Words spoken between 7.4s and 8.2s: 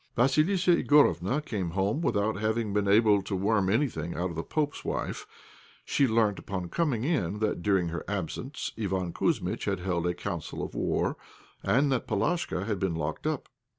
during her